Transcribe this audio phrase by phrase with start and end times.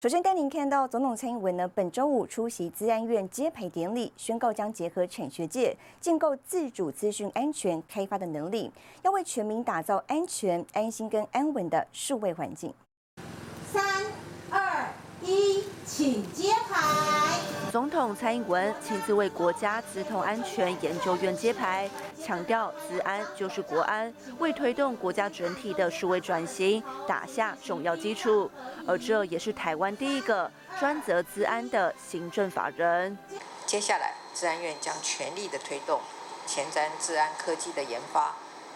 [0.00, 8.70] 首先带您看到总统蔡英文呢，本周五出席资安院揭牌典礼，宣告将结合产学界建构自主资讯安全开发的能力，
[9.02, 12.72] 要为全民打造安全、安心跟安稳的数位环境。
[15.28, 17.38] 一，请揭牌。
[17.70, 21.88] 总统蔡英文亲自为国家资通安全研究院揭牌，
[22.24, 28.50] 强调资安就是国安，为推动国家整体的数位转型打下重要基础。
[28.86, 30.50] 而这也是台湾第一个
[30.80, 33.18] 专责资安的行政法人。
[33.66, 36.00] 接下来，治安院将全力的推动
[36.46, 38.34] 前瞻治安科技的研发、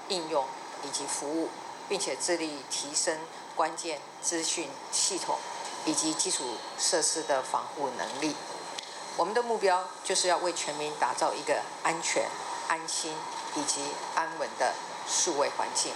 [0.08, 0.44] 应用
[0.84, 1.48] 以及服务，
[1.88, 3.16] 并且致力提升
[3.56, 5.38] 关键资讯系统
[5.84, 6.44] 以及基础
[6.78, 8.34] 设施的防护能力。
[9.16, 12.24] 我们的目标就是要为全民打造一个安全、
[12.68, 13.12] 安心
[13.56, 13.82] 以及
[14.14, 14.72] 安稳的
[15.06, 15.92] 数位环境。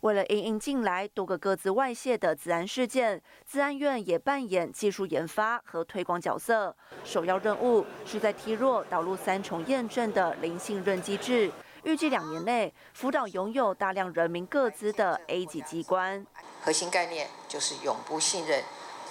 [0.00, 6.76] 为了应应近来多个各自外泄的自然事件，自安院也扮演技术研发和推广角色。
[7.02, 11.50] 首要任务是在 T 弱导入三重验证的零信任机制，
[11.84, 16.26] 预计两年内辅导拥有大量人民各资的 A 级机关。
[16.62, 18.62] 核心概念就是永不信任、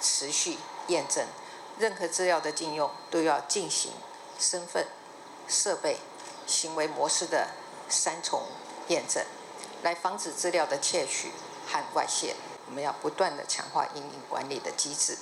[0.04, 1.26] 持续验证。
[1.78, 3.90] 任何资料的禁用都要进行
[4.38, 4.86] 身份、
[5.48, 5.98] 设备、
[6.46, 7.48] 行为模式的
[7.88, 8.42] 三重
[8.88, 9.24] 验证，
[9.82, 11.30] 来防止资料的窃取
[11.66, 12.36] 和外泄。
[12.66, 15.18] 我们要不断的强化应用管理的机制，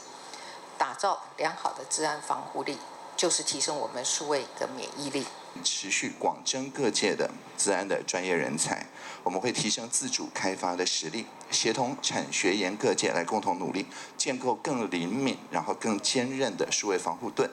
[0.77, 2.79] 打造良好的治安防护力，
[3.17, 5.27] 就是提升我们数位的免疫力。
[5.65, 8.87] 持续广征各界的治安的专业人才，
[9.23, 13.87] 我们会提升自主开发的实力，协同产学研各界来共同努力，
[14.17, 17.49] 建构更灵敏、然后更坚韧的数位防护盾。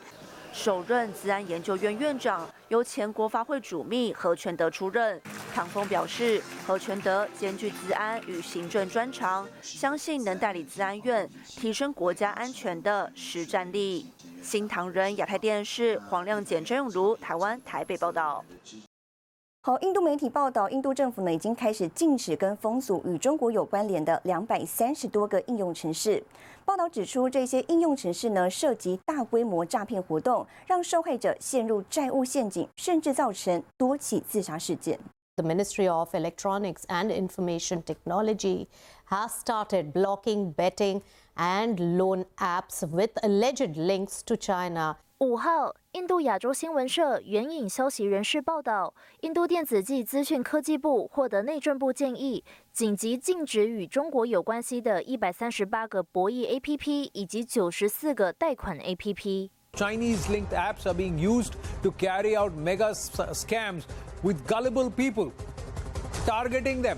[0.52, 5.22] 首任治安研究院院长由前国发会主秘何全德出任。
[5.54, 14.12] 唐峰表示，何全德兼具治安与行政专长，相信能带领治安院提升国家安全的实战力。
[14.42, 18.44] 新唐人亚太电视黄亮简、张永如台湾台北报道。
[19.62, 26.24] 好，印度媒体报道，印度政府呢已经开始禁止跟封锁与中国有关联的两百三十多个应用城市。
[26.64, 34.98] 报道指出，这些应用城市呢涉及大规模诈骗活动，让受害者陷入债务陷阱，甚至造成多起自杀事件。
[35.36, 38.68] The Ministry of Electronics and Information Technology
[39.10, 41.02] has started blocking betting
[41.36, 44.96] and loan apps with alleged links to China.
[45.20, 52.42] 五号，印度亚洲新闻社援引消息人士报道，印度电子及资讯科技部获得内政部建议，
[52.72, 59.50] 紧急禁止与中国有关系的一百三十八个博弈 APP 以及九十四个贷款 APP。
[59.74, 61.52] Chinese linked apps are being used
[61.84, 63.84] to carry out mega scams
[64.24, 65.34] with gullible people,
[66.26, 66.96] targeting them.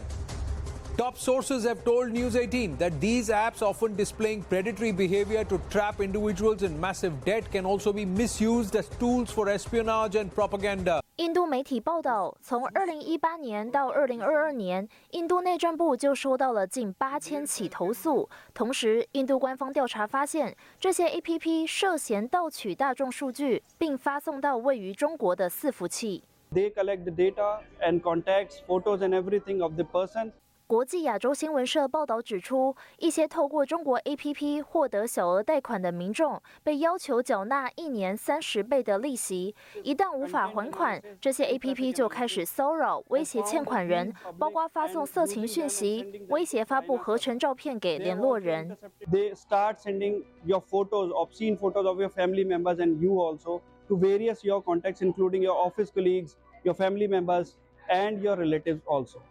[0.97, 6.01] Top sources have told News 18 that these apps, often displaying predatory behavior to trap
[6.01, 11.03] individuals in massive debt, can also be misused as tools for espionage and propaganda.
[11.17, 18.29] 印度媒体报道，从2018年到2022年，印度内政部就收到了近8000起投诉。
[18.55, 26.23] 同时，印度官方调查发现，这些 APP 涉嫌盗取大众数据，并发送到位于中国的伺服器。
[26.55, 30.33] They collect the data and contacts, photos, and everything of the person.
[30.72, 39.54] 国际亚洲新闻社报道指出，一些透过中国 APP 获得小额贷款的民众，被要求缴纳一年三十倍的利息。
[39.84, 48.78] 一旦无法还款，这些 APP 就开始骚扰、威胁欠款人，包括发送色情讯息、威胁发布合成照片给联络人。
[49.12, 53.60] They start sending your photos, obscene photos of your family members and you also
[53.90, 57.56] to various your contacts, including your office colleagues, your family members,
[57.90, 59.22] and your relatives also.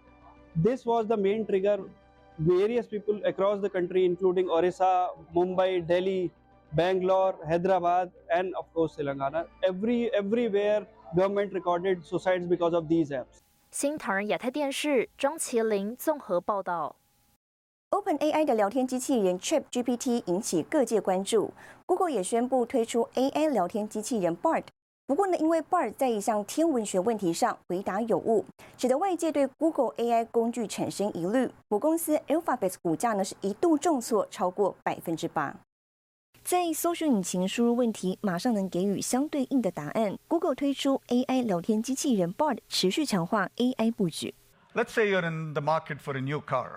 [0.60, 1.80] This was the main trigger.
[2.38, 6.32] Various people across the country, including Orissa, Mumbai, Delhi,
[6.74, 10.86] Bangalore, Hyderabad, and of course Telangana, every everywhere
[11.16, 13.42] government recorded suicides because of these apps.
[13.72, 16.98] 新唐人亚太电视张麒麟综合报道。
[17.92, 21.54] OpenAI 的聊天机器人 ChatGPT 引起各界关注，
[21.86, 24.64] Google 也宣布推出 AI 聊天机器人 Bard。
[25.11, 28.47] 不过呢，因为 Bard 在一项天文学问题上回答有误，
[28.79, 31.51] 使得外界对 Google AI 工具产生疑虑。
[31.67, 35.53] 母公司 Alphabet 股价呢是一度重挫超过百分之八。
[36.45, 40.17] 在搜索引擎输入问题，马上能给予相对应的答案。
[40.29, 44.33] Google 推出 AI 聊天机器人 Bard，持续强化 AI 布局。
[44.75, 46.77] Let's say you're in the market for a new car,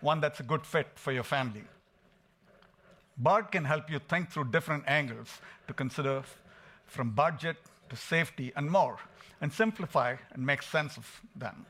[0.00, 1.64] one that's a good fit for your family.
[3.20, 6.22] Bard can help you think through different angles to consider
[6.88, 7.56] from budget
[7.88, 8.98] to safety and more,
[9.40, 11.66] and simplify and make sense of them.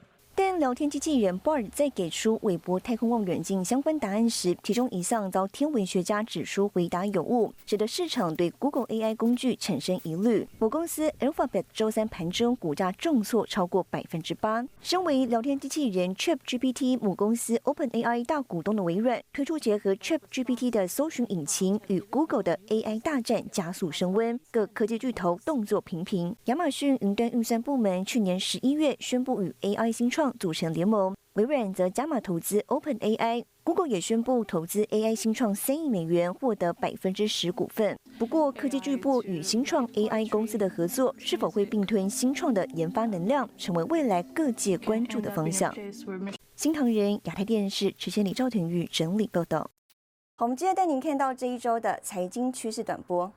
[0.59, 10.49] 聊天机器人 Bard 在给出韦伯太空望远镜相关答案时，其中一项遭天文学家指出回答有误，使得市场对 Google AI 工具产生疑虑。
[10.59, 14.65] 母公司 Alphabet 周三盘中股价重挫超过百分之八。
[14.81, 26.35] 身为聊天机器人 ChatGPT 母公司 OpenAI 大股东的微软，推出结合 ChatGPT 的搜寻引擎与 Google 的 AI 大战加速升温，各科技巨头动作频频。
[26.47, 30.35] 亚马逊云端运算部门去年十一月宣布与 AI 新创。
[30.39, 37.99] 组组成联盟，微软则加码投资 Open AI，Google 也宣布投资 AI 新创三亿美元，获得百分之十股份。
[38.19, 45.71] 不过，科技巨擘与新创 AI 公司的合作是否会并吞新创的研发能量，成为未来各界关注的方向。
[46.57, 49.71] 新唐人亚太电视持千里赵廷玉整理报道。
[50.39, 53.31] 好，我们接着带您看到这一周的财经趋势短波。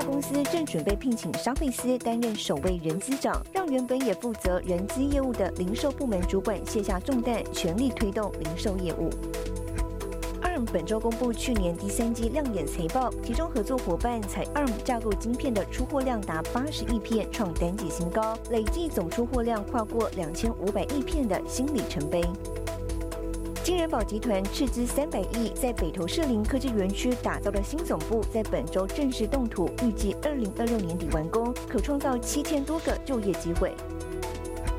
[0.00, 9.10] 公司正准备聘请沙费斯担任首位人资长，让原本也负责人资业务的零售部门主管卸下重担，全力推动零售业务。
[10.42, 22.22] ARM 本周公布去年第三季亮眼财报，其中合作伙伴采 ARM 架构晶片的出货量达八十亿片，创单季新高，累计总出货量跨过两千五百亿片的新里程碑。
[23.70, 33.72] 金人保集团斥资三百亿，在北投社林科技园区打造的新总部，在本周正式动土，预计二零二六年底完工，可创造七千多个就业机会。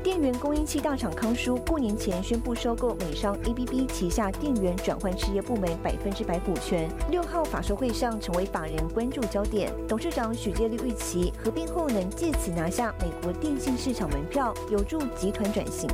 [0.02, 9.72] 电源供应器大厂康舒过年前宣布收购美商 ABB 旗下电源转换事业部门百分之百股权，六号法说会上成为法人关注焦点。
[9.88, 15.88] 董事长许介立预期合并后能借此拿下美国电信市场门票，有助集团转型。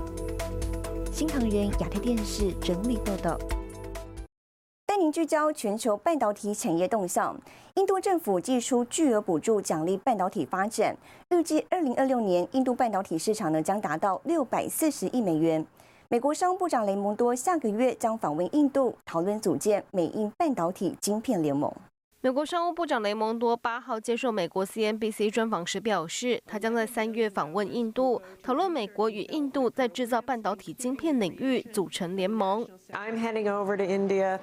[1.19, 3.37] 新唐人亚太电视整理报道，
[4.87, 7.37] 带您聚焦全球半导体产业动向。
[7.75, 10.97] 印度政府寄出巨额补助奖励半导体发展，
[11.31, 15.67] 预计二零二六年印度半导体市场呢将达到六百四十亿美元。
[16.09, 21.69] 美国商务部长雷蒙多下个月将访问印度，讨论组建美印半导体晶片联盟。
[22.21, 32.67] 美国商务部长雷蒙多八号接受美国 CNBC 专访时表示，他将在三月访问印度，讨论美国与印度在制造半导体晶片领域组成联盟。
[32.91, 34.41] I'm heading over to India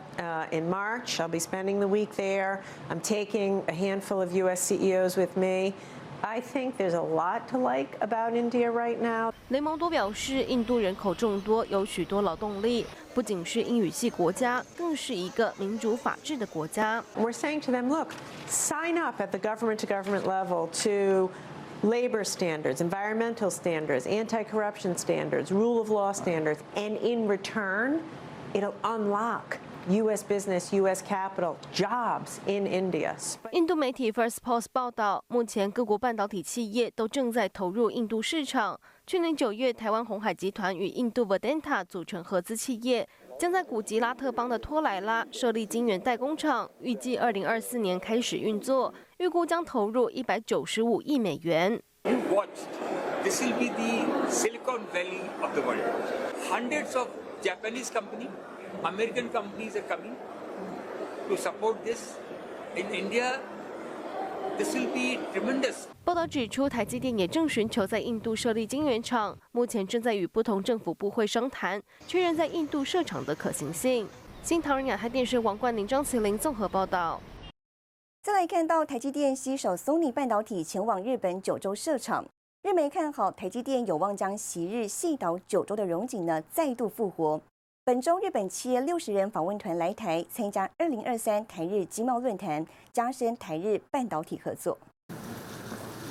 [0.52, 1.18] in March.
[1.18, 2.60] I'll be spending the week there.
[2.90, 4.62] I'm taking a handful of U.S.
[4.72, 5.74] CEOs with me.
[6.23, 9.33] I think there's a lot to like about India right now.
[9.49, 17.03] 雷蒙多表示，印度人口众多，有许多劳动力，不仅是英语系国家，更是一个民主法治的国家。
[17.17, 18.09] We're saying to them, look,
[18.49, 21.31] sign up at the government-to-government level to
[21.83, 28.01] labor standards, environmental standards, anti-corruption standards, rule of law standards, and in return,
[28.53, 30.24] it'll unlock U.S.
[30.24, 31.04] business, U.S.
[31.04, 33.14] capital, jobs in India.
[33.52, 38.80] 印度媒体 First Post 报道，目前各国半导体企业都正在投入印度市场。
[39.06, 51.80] 去年九月，台湾红海集团与印度 Vedanta 组成合资企业，将在古吉拉特邦的托莱拉设立晶圆代工厂，预计二零二四年开始运作，预估将投入一百九十五亿美元。
[52.06, 52.48] You watch,
[53.24, 55.84] this will be the Silicon Valley of the world.
[56.50, 57.08] Hundreds of
[57.44, 58.30] Japanese companies.
[58.84, 60.16] American companies are coming
[61.28, 62.16] to support this.
[62.76, 63.40] In India,
[64.58, 65.86] this will be tremendous.
[66.04, 74.08] 报道指出，台积电也正寻求在印度设立晶圆厂，目前正在与不同政府部会商谈，确认在印度设厂的可行性。
[74.44, 77.20] 新唐人亚太电视王冠林、张麒麟综合报道。
[78.22, 82.26] 再来看到台积电携手 Sony 半导体前往日本九州设厂，
[82.62, 87.42] 日媒看好台积电有望将昔日细岛九州的荣景呢再度复活。
[87.88, 94.76] 本周，日本企业六十人访问团来台参加二零二三台日经贸论坛，加深台日半导体合作。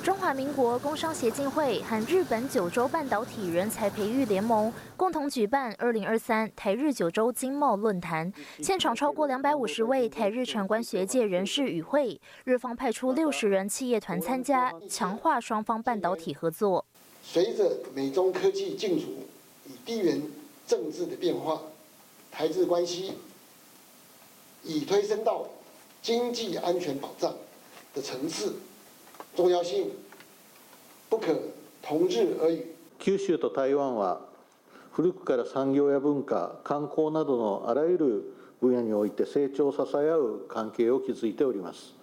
[0.01, 16.85] 中华民国工商协进会和日本九州半导体人才培育联盟共同举办二零二三台日九州经贸论坛，现场超过两百五十位台日产官学界人士与会，日方派出六十人企业团参加，强化双方半导体合作。
[17.21, 19.07] 随着美中科技竞逐，
[19.65, 20.21] 以地缘
[20.67, 21.61] 政治的变化，
[22.31, 23.13] 台日关系
[24.63, 25.47] 已推升到
[26.01, 27.33] 经济安全保障
[27.93, 28.53] 的层次，
[29.35, 29.89] 重要性
[31.09, 31.33] 不可
[31.81, 32.65] 同日而语。
[32.99, 34.21] 九州と台湾は
[34.91, 41.94] 古くから産業や文化、観光などのあらゆる分野において成長を支え合う関係を築いております。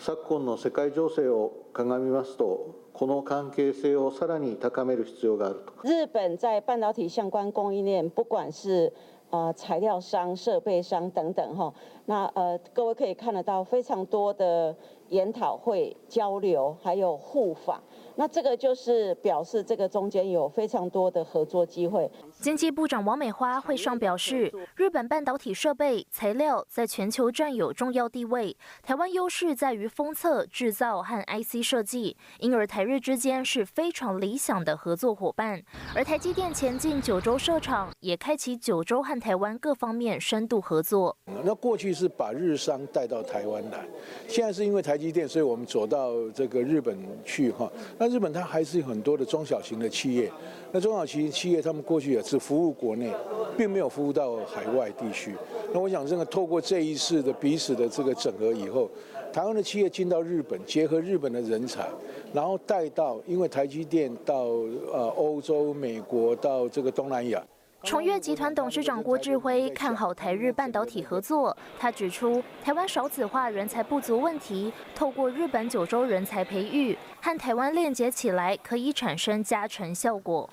[0.00, 5.88] 昨今の世界情勢を鑑みますと、この関係性をさらに高める必要があると。
[5.88, 8.92] 日本在半导体相关供应链，不管是
[9.30, 11.72] 呃材料商、设备商等等哈，
[12.04, 14.76] 那呃各位可以看得到非常多的
[15.08, 17.82] 研讨会、交流，还有互访。
[18.16, 22.10] 那这个就是表示这个中间有非常多的合作机会。
[22.41, 35.61] 经济部长王美花会上表示，日本半导体设备材料在全球占有重要地位，台湾优势在于封测、制造和 IC 设计，因而台日之间是非常理想的合作伙伴。
[35.95, 41.15] 而台积电前进九州设厂，也开启九州和台湾各方面深度合作。
[41.43, 43.85] 那过去是把日商带到台湾来，
[44.27, 47.71] 现在是因为台积电，所以我们走到这个日本去哈。
[47.99, 50.31] 那日本它还是有很多的中小型的企业，
[50.71, 53.11] 那中小型企业他们过去也只服务国内，
[53.57, 55.35] 并没有服务到海外地区。
[55.73, 58.89] 那我想，这个透过这一次的彼此的这个整合以后，
[59.33, 61.89] 台湾的企业进到日本，结合日本的人才，
[62.31, 64.45] 然后带到，因为台积电到
[64.93, 67.43] 呃欧洲、美国到这个东南亚。
[67.83, 71.57] 崇越集团董事长郭志辉看好台日半导体合作。
[71.77, 80.49] 他指出，台湾少子化、人才不足问题，透过日本九州人才培育和台湾链接起来，可以产生加成效果。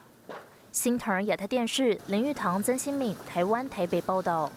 [0.78, 4.48] 新唐亚太电视林玉堂、曾新敏，台湾台北报道。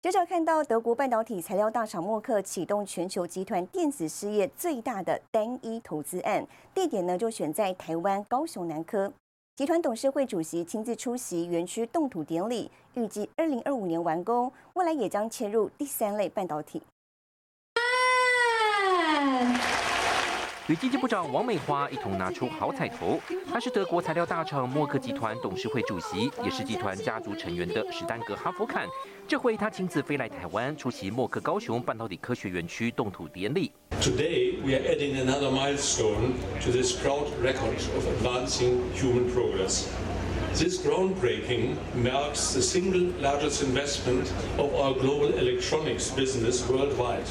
[0.00, 9.12] 接着看到德国半导体材料大厂默克启动全球集团电子事业最大的单一投资案，地点呢就选在台湾高雄南科。
[9.56, 14.50] 集团董事会主席亲自出席园区动土典礼，预计二零二五年完工。
[14.72, 16.82] 未来也将切入第三类半导体。
[20.66, 23.20] 与经济部长王美花一同拿出好彩头。
[23.52, 28.88] 他是德国材料大厂默克集团董事会主席，也是集团家族成员的史丹格哈弗坎。
[29.28, 33.72] 这回他亲自飞来台湾，出席默克高雄半导体科学园区动土典礼。
[34.00, 39.86] Today we are adding another milestone to this proud record of advancing human progress.
[40.54, 47.28] This groundbreaking marks the single largest investment of our global electronics business worldwide.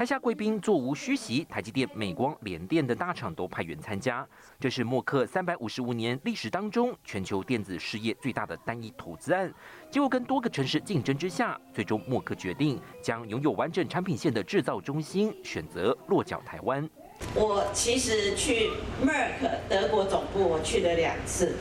[0.00, 4.26] 台下贵宾座无虚席，台积电、美光、联电等大厂都派员参加。
[4.58, 9.52] 这是默克三百五十五年历史当中全球电子事业最大的单一投资案。
[9.90, 16.88] 结果跟多个城市竞争之下，最终默克决定将拥有完整产品线的制造中心选择落脚台湾。
[17.34, 18.70] 我其实去
[19.04, 21.56] Merck 德国总部，我去了两次。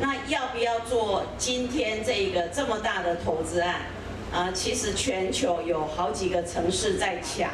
[0.00, 3.80] 那要不要做今天这个这么大的投资案？
[4.32, 7.50] 啊，其实全球有好几个城市在抢。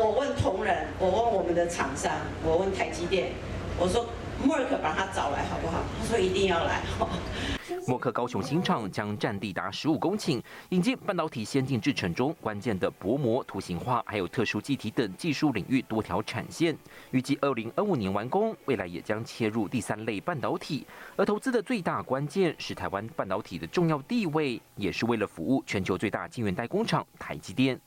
[0.00, 2.12] 我问同仁，我问我们的厂商，
[2.44, 3.32] 我问台积电，
[3.76, 4.06] 我说
[4.44, 5.82] 默克把他找来好不好？
[5.98, 6.80] 他说一定要来。
[7.88, 16.76] 默克高雄新厂将占地达十五公顷，引进半导体先进制程中关键的薄膜、图形化，还有特殊记体等技术领域多条产线，
[17.10, 18.54] 预计二零二五年完工。
[18.66, 20.86] 未来也将切入第三类半导体，
[21.16, 27.80] 而投资的最大关键是台湾半导体的重要地位，也是为了服务全球最大晶圆代工厂台积电。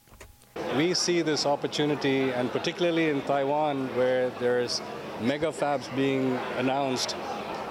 [0.78, 4.82] We see this opportunity, and particularly in Taiwan, where there's
[5.22, 7.18] mega fabs being announced.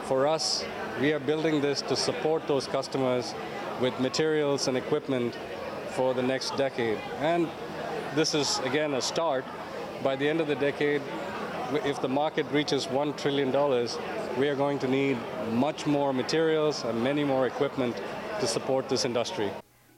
[0.05, 0.67] For us,
[1.01, 3.35] we are building this to support those customers
[3.81, 5.35] with materials and equipment
[5.93, 6.99] for the next decade.
[7.21, 7.49] And
[8.15, 9.47] this is, again, a start.
[10.03, 11.01] By the end of the decade,
[11.73, 13.51] if the market reaches $1 trillion,
[14.39, 15.17] we are going to need
[15.53, 17.97] much more materials and many more equipment
[18.41, 19.51] to support this industry.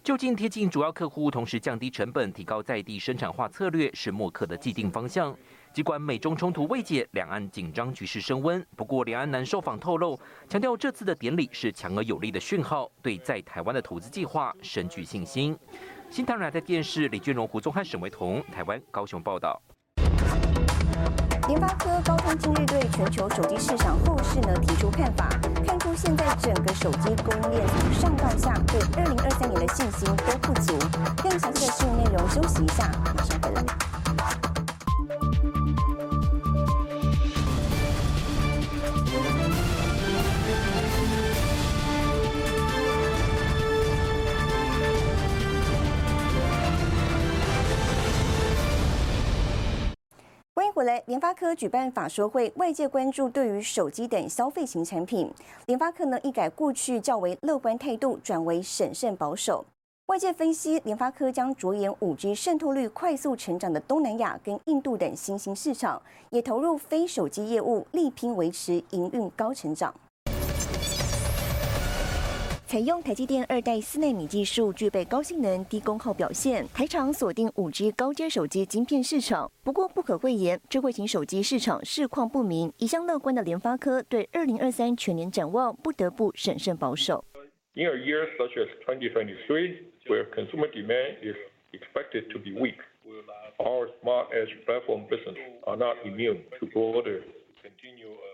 [0.02, 5.32] 就近贴近主要客户，同时降低成本、提高在地生产化策略，是默克的既定方向。
[5.72, 8.64] 尽管美中冲突未解，两岸紧张局势升温。
[8.74, 10.18] 不过，两岸南受访透露，
[10.48, 15.56] 强调这次的典礼是强而有力的讯号，对在台湾的投资计划深具信心。
[16.10, 19.62] 新唐人的电视李俊荣、胡宗汉、沈维彤，台湾高雄报道。
[21.48, 25.28] 联发科高通今日对全球手机市场后市呢提出看法，
[26.04, 30.76] 现在整个手机供应链从上到下对二零二三年的信心都不足。
[31.22, 33.91] 更详细的新闻内容，休息一下，马上回来。
[51.06, 55.32] 联发科举办法说会，外界关注对于手机等消费型产品，
[55.66, 59.64] 联发科呢一改过去较为乐观态度，转为审慎保守。
[60.06, 69.92] 外界分析，联发科将着眼五 G 渗透率快速成长的东南亚跟印度等新兴市场，也投入非手机业务，力拼维持营运高成长。
[72.72, 76.66] 采用台积电二代四纳米技术，具备高性能、低功耗表现。
[76.68, 82.72] 台厂锁定五 G 高阶手机晶片市场，不过不可讳言，智慧型手机市场市况不明。
[82.78, 87.22] 一向乐观的联发科对二零二三全年展望不得不审慎保守。
[87.74, 89.76] In a year such as 2023,
[90.08, 91.36] where consumer demand is
[91.74, 92.78] expected to be weak,
[93.58, 95.36] our smart edge platform business
[95.66, 97.20] are not immune to broader
[97.64, 97.68] Uh,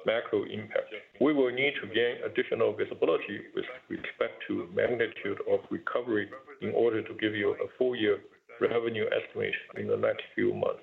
[0.06, 0.88] macro impact.
[1.20, 6.28] We will need to gain additional visibility with respect to magnitude of recovery
[6.62, 8.20] in order to give you a full year
[8.60, 10.80] revenue estimate in the next few months.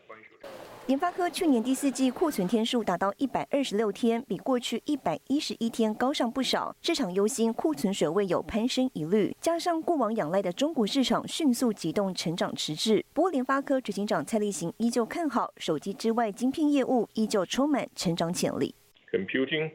[0.88, 6.76] 联发科去年第四季库存天数达到一百二十六天，比过去一百一十一天高上不少。
[6.80, 13.04] 市场忧心库存水位有攀升疑虑，加上过往仰赖的中国市场迅速启动成长迟滞。
[13.14, 18.76] 不过，联发科执行长蔡立行依旧看好手机之外晶片业务，依旧充满成长潜力。
[19.12, 19.72] Computing,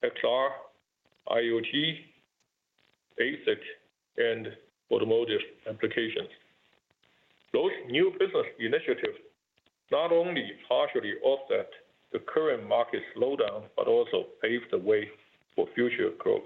[0.00, 0.52] XR,
[1.26, 1.98] IoT,
[3.18, 3.58] ASIC,
[4.16, 4.52] and
[4.88, 6.30] automotive applications.
[7.52, 9.18] Those new business initiatives
[9.90, 11.68] not only partially offset
[12.12, 15.08] the current market slowdown, but also pave the way
[15.54, 16.42] for future growth.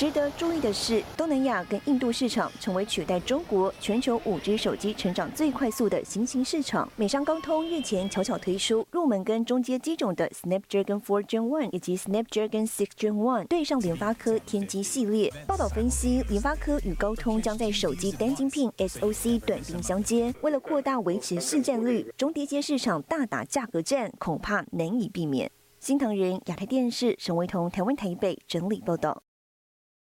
[0.00, 6.90] 值得注意的是，东南亚跟印度市场成为取代中国全球五 G 手机成长最快速的新兴市场。
[6.96, 15.30] 美商高通日前悄悄推出入门跟中阶机种的 Snapdragon 4 Gen 1以及 Snapdragon 6 Gen 1，对上联发科天玑系列。
[15.46, 25.50] 报道分析，联发科与高通将在手机单晶片 SoC 短兵相接，为了扩大维持市占率，中低阶市场大打价格战恐怕难以避免。
[25.78, 29.22] 新唐人亚太电视沈维彤台湾台北整理报道。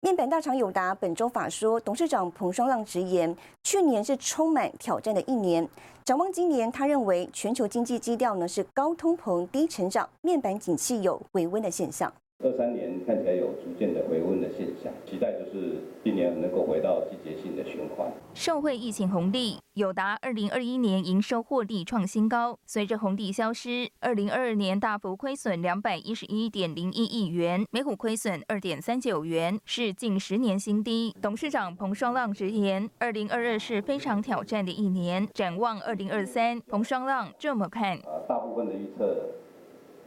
[0.02, 5.68] 面板大厂友达本周法说，董事长彭双浪直言，去年是充满挑战的一年。
[6.06, 12.10] 展望今年，他认为全球经济基调呢是高通膨、低成长，面板景气有回温的现象。
[12.42, 18.10] 二三年看起来有逐渐的回温的现象，期待就是今年能够回到季节性的循环。
[18.32, 22.58] 受惠疫情红利，友达二零二一年营收获利创新高。
[22.64, 31.14] 随着红利消失，二零二二年大幅亏损两百一十一点零一亿元，每股亏损二点三九元，是近十年新低。
[31.20, 35.28] 董事长彭双浪直言，二零二二是非常挑战的一年。
[35.34, 39.04] 展望二零二三，彭双浪这么看：呃，大部分的预测，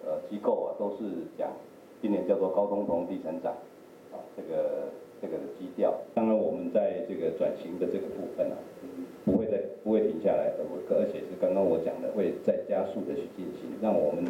[0.03, 1.47] 呃，机构啊都是讲。
[2.01, 3.53] 今年叫做高通膨低成长，
[4.11, 4.91] 啊，这个
[5.23, 5.95] 这个基调。
[6.13, 8.59] 当然，我们在这个转型的这个部分啊，
[9.23, 14.25] 不会再不会停下来，而而且是刚刚我讲的，会再加速的去进行，让我们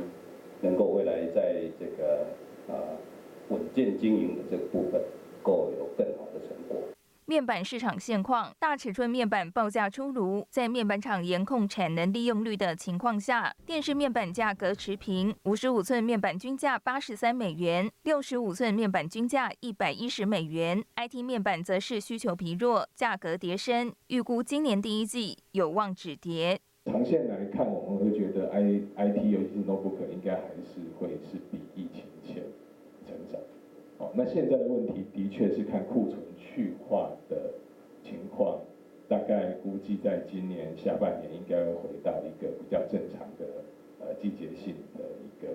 [0.61, 2.27] 能够未来在这个
[2.69, 2.93] 啊
[3.49, 5.01] 稳健经营的这个部分，
[5.41, 6.22] 够有更好。
[7.25, 20.83] 面板市场现况：大尺寸面板报价出炉，在面板厂严控产能利用率的情况下，电视面板价格持平，五十五寸面板均价八十三美元，六十五寸面板均价一百一十美元。
[20.97, 26.59] IT 面板则是需求疲弱，价格跌升，预估今年第一季有望止跌。
[26.85, 28.61] 长线来看，我们会觉得 I
[28.97, 32.43] IT 尤其是 notebook 应该还是会是比疫情前
[33.07, 33.39] 成长。
[33.99, 36.19] 哦，那现在的问题的确是看库存。
[36.53, 37.51] 去化的
[38.03, 38.59] 情况，
[39.07, 43.45] 大概估计在今年下半年应该会回到一个比较正常的
[43.99, 45.49] 呃季节性的一个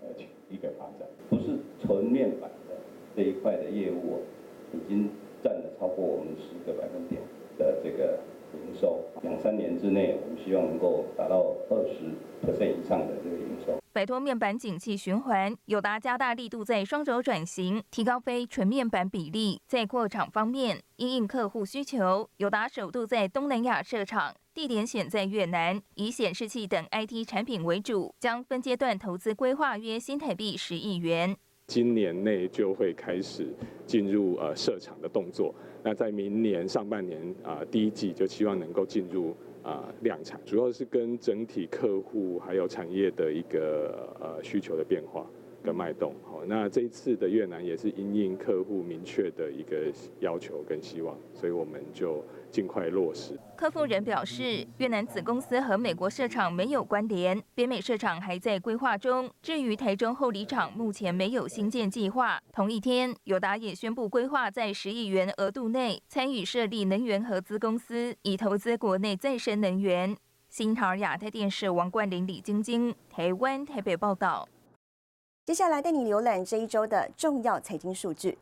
[0.00, 0.08] 呃
[0.48, 1.06] 一个发展。
[1.28, 2.76] 不是纯面板的
[3.14, 4.20] 这一块的业务，
[4.72, 5.10] 已经
[5.42, 7.20] 占了超过我们十个百分点
[7.58, 8.18] 的这个
[8.54, 9.00] 营收。
[9.22, 12.04] 两三年之内，我们希望能够达到二十
[12.44, 13.79] percent 以上的这个营收。
[13.92, 19.60] 摆脱面板景气循环，友达加大力度在双轴转型，提高非纯面板比例。
[19.66, 31.36] 在扩厂方面，因应客户需求，友达首度在东南亚设厂，地点选在越南，以显示器等 IT 产品为主，将分阶段投资规划约新台币十亿元。
[31.66, 33.52] 今年内就会开始
[33.86, 39.36] 进入呃设厂的动作，那在明年上半年啊第一季就希望能够进入。
[39.62, 45.26] 啊，量产主要是跟整体客户还有产业的一个呃需求的变化。
[45.62, 46.14] 跟脉动。
[46.24, 52.24] 好，那这一次的越南也是因应客户明确的一个要求跟希望，所以我们就。
[52.50, 53.38] 尽快落实。
[53.56, 59.30] 科夫人表示，越南子公司和美国设厂没有关联，北美设厂还在规划中。
[59.40, 62.42] 至于台中后里厂，目前没有新建计划。
[62.52, 70.16] 同一天，友达也宣布规划在十亿元额度内参与设立能源合资公司，以投资国内再生能源。
[70.48, 74.48] 新唐亚太电视王冠玲、李晶晶，台湾台北报道。
[75.50, 78.38] 接下来带你浏览这一周的重要财经数据。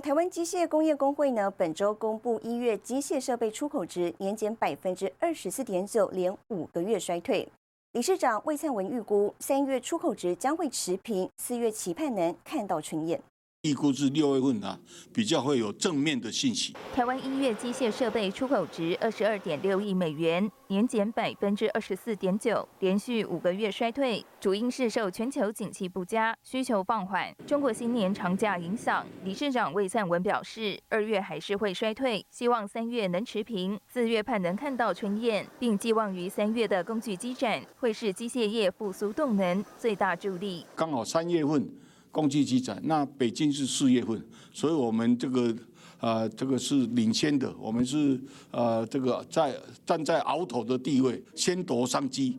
[0.00, 7.48] 台湾机械工业工会呢，本周公布一月机械设备出口值年减百分之二十四点九，连五个月衰退。
[7.92, 13.20] 理事长魏灿文预估，三月出口值将会持平，四月期盼能看到春燕。
[13.68, 14.78] 预估至六月份啊，
[15.12, 16.74] 比较会有正面的信息。
[16.94, 29.04] 台湾一月机械设备出口值二十二点六亿美元，年减百分之二十四点九，连续五个月衰退，主因是受全球景气不佳、需求放缓、中国新年长假影响。
[29.22, 40.64] 理事长魏灿文表示，二月还是会衰退，希望三月能持平，四月盼能看到春燕，并寄望于三月的工具机展会是机械业复苏动能最大助力。
[40.74, 41.68] 刚好三月份。
[42.10, 45.54] 工具机展，那北京是四月份，所以我们这个
[46.00, 52.38] 呃这个是领先的，我们是呃这个在站在鳌头的地位，先夺商机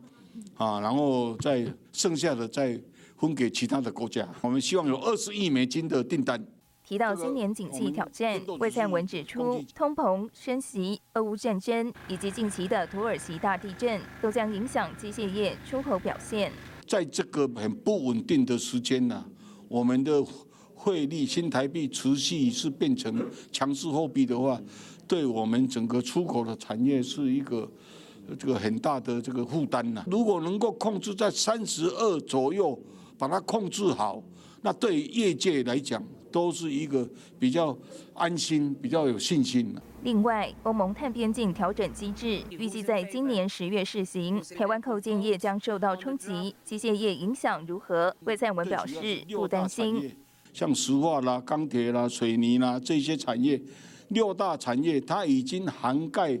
[0.56, 2.80] 啊，然后再剩下的再
[3.16, 4.28] 分给其他的国家。
[4.40, 6.44] 我们希望有二十亿美金的订单。
[6.82, 16.50] 提到今年景气挑战，魏灿文指出，通膨、升息、俄乌战争以及近期的土耳其大地震，都将影响机械业出口表现。
[16.88, 19.24] 在这个很不稳定的时间呢。
[19.70, 20.20] 我们的
[20.74, 24.60] 汇率新台币持续是变成强势货币的话，
[25.06, 27.70] 对我们整个出口的产业是一个
[28.36, 30.04] 这个很大的这个负担呐。
[30.10, 32.76] 如果能够控制在三十二左右，
[33.16, 34.20] 把它控制好，
[34.62, 37.76] 那对业界来讲都是一个比较
[38.14, 39.82] 安心、比较有信心的。
[40.02, 48.14] 另外，欧盟碳边境调整机制预计在今年十月试行，台湾扣件业将受到冲击，机械业影响如何？
[48.20, 48.96] 魏灿文表示
[49.28, 50.16] 不担心。
[50.52, 53.60] 像石化啦、钢铁啦、水泥啦这些产业，
[54.08, 56.36] 六大产业它已经涵盖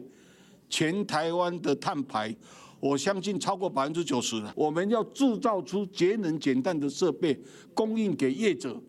[0.68, 2.34] 全台湾的碳排，
[2.80, 4.52] 我相信超过百分之九十了。
[4.56, 7.38] 我们要制造出节能减碳的设备，
[7.74, 8.80] 供应给业者，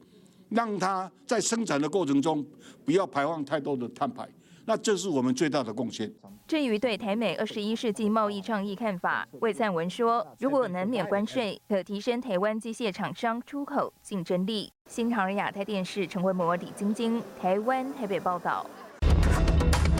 [0.51, 2.45] 让它在生产的过程中
[2.85, 4.27] 不要排放太多的碳排。
[4.63, 6.09] 那这是我们最大的贡献。
[6.47, 14.71] 至于对台美二十一世纪贸易倡议看法，魏灿文说，如果能免关税，可提升台湾机械厂商出口竞争力。
[14.85, 18.65] 新唐人亚太电视陈慧模、李晶晶，台湾台北报道。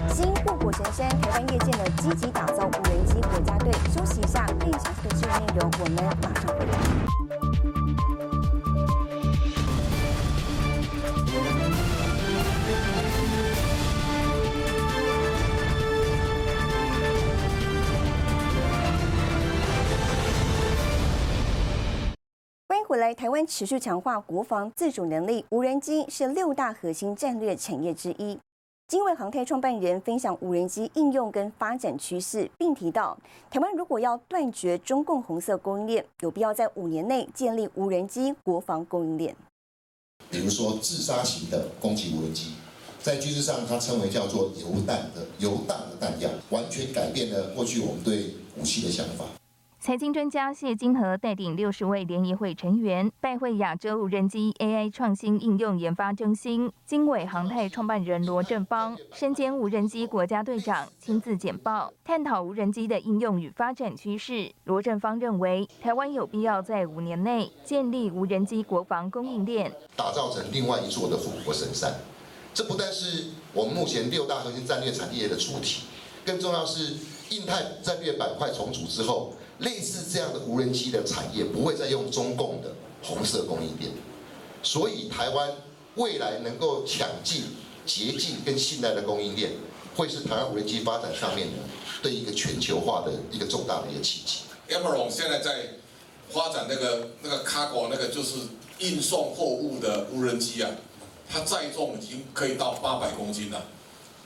[0.09, 3.71] 新护国神山，台湾业界的积极打造无人机国家队。
[3.91, 7.50] 休息一下，更详细的新闻内容，我们马上回来。
[22.91, 23.13] 回来。
[23.13, 28.37] 台湾持续强化国防自主能力，无人机是六大核心战略产业之一。
[28.89, 33.17] 经纬航太创办人分享无人机应用跟发展趋势，并提到，
[33.49, 39.33] 台湾如果要断绝中共红色供应链，有必要在五年内建立无人机国防供应链。
[40.29, 42.55] 比如说自杀型的攻击无人机，
[43.01, 49.23] 在军事上它称为叫做游弹的游荡的弹药，完全改变了过去我们对武器的想法。
[49.83, 64.51] 财经专家谢金河带领六十位联谊会成员拜会亚洲无人机 AI 创新应用研发中心，经纬航太创办人罗正邦身兼无人机国家队长，亲自简报探讨无人机的应用与发展趋势。
[64.65, 71.91] 罗正邦认为，台湾有必要在五年内建立无人机国防供应链，打造成另外一座的富国神山。
[72.53, 75.85] 这不但是我们目前六大核心战略产业的主体，
[76.23, 76.97] 更重要是
[77.31, 79.33] 印太战略板块重组之后。
[79.61, 83.91] 类似这样的无人机的产业不会再用中共的红色供应链，
[84.61, 85.49] 所以台湾
[85.95, 87.43] 未来能够抢进
[87.85, 89.51] 捷径跟信赖的供应链，
[89.95, 91.53] 会是台湾无人机发展上面的
[92.01, 94.39] 对一个全球化的一个重大的一个契机。
[94.67, 95.75] e m e r o n 现在在
[96.29, 98.37] 发展那个那个 cargo 那个就是
[98.79, 100.71] 运送货物的无人机啊，
[101.29, 103.65] 它载重已经可以到八百公斤了。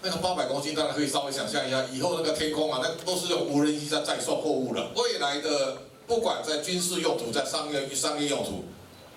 [0.05, 4.91] 那个八百公斤，大家可以稍微想象一下，以后那个天空啊，那都是用无人机在载送货物了。
[4.95, 8.65] 未来的不管在军事用途，在商业商业用途，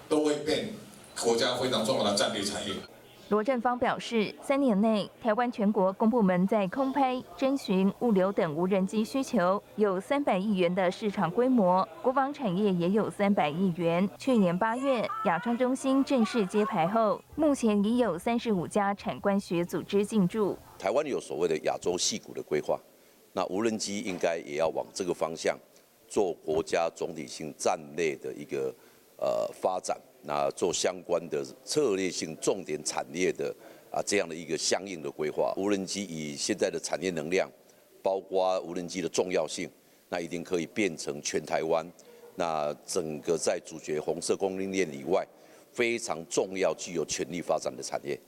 [0.08, 0.72] 都会变
[1.20, 2.72] 国家非常重要的战略产业。
[3.28, 14.08] 罗振芳表示，三年内台湾全国公部门在空拍、征询、物流等无人机需求有三百亿元的市场规模，国防产业也有三百亿元。
[14.16, 20.56] 去年八月亚创中心正式揭牌后，目前已有三十五家产官学组织进驻。
[20.78, 22.80] 台湾有所谓的亚洲戏骨的规划，
[23.34, 25.54] 那无人机应该也要往这个方向
[26.08, 28.74] 做国家总体性战略的一个
[29.18, 30.00] 呃发展。
[30.22, 33.54] 那做相关的策略性重点产业的
[33.90, 37.50] 啊这样的一个相应的规划，无人机以现在的产业能量，
[38.02, 39.70] 包括无人机的重要性，
[40.08, 41.86] 那一定可以变成全台湾
[42.34, 45.26] 那整个在主角红色供应链以外
[45.72, 48.18] 非常重要、具有潜力发展的产业。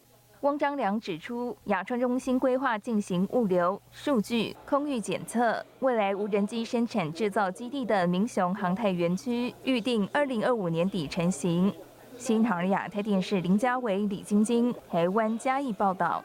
[0.43, 11.71] 汪章良指出，亚川中心规划进行物流、数据、空域检测，未来无人机生产制造基地的明雄航太园区预定二零二五年底成型。
[12.17, 16.25] 新唐亚太电视林家伟、李晶晶，台湾嘉义报道。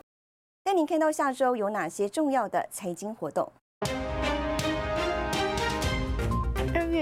[0.64, 3.52] 带您看到下周有哪些重要的财经活动。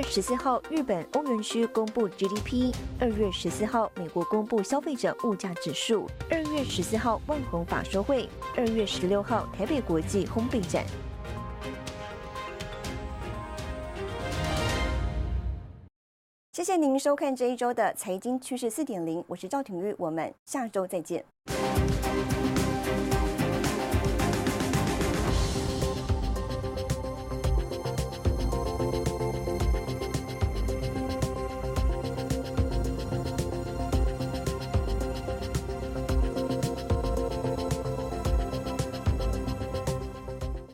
[0.03, 10.85] 十四号，日本欧元区公布 GDP；二月十四号，美国公布消费者物价指数；二月十四号，万宏法说会；二月十六号，台北国际烘焙展。
[16.51, 21.25] 谢谢您收看这一周的财经趋势四点零，我是赵廷玉，我们下周再见。